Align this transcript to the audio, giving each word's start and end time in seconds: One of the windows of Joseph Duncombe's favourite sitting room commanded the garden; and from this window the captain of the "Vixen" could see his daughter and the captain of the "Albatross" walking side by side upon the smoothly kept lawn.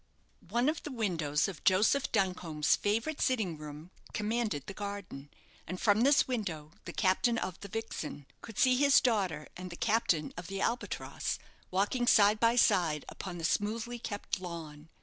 One 0.49 0.67
of 0.67 0.81
the 0.81 0.91
windows 0.91 1.47
of 1.47 1.63
Joseph 1.63 2.11
Duncombe's 2.11 2.75
favourite 2.75 3.21
sitting 3.21 3.55
room 3.55 3.91
commanded 4.13 4.65
the 4.65 4.73
garden; 4.73 5.29
and 5.67 5.79
from 5.79 6.01
this 6.01 6.27
window 6.27 6.71
the 6.85 6.91
captain 6.91 7.37
of 7.37 7.59
the 7.59 7.67
"Vixen" 7.67 8.25
could 8.41 8.57
see 8.57 8.75
his 8.77 8.99
daughter 8.99 9.45
and 9.55 9.69
the 9.69 9.75
captain 9.75 10.33
of 10.35 10.47
the 10.47 10.59
"Albatross" 10.59 11.37
walking 11.69 12.07
side 12.07 12.39
by 12.39 12.55
side 12.55 13.05
upon 13.09 13.37
the 13.37 13.45
smoothly 13.45 13.99
kept 13.99 14.39
lawn. 14.41 14.89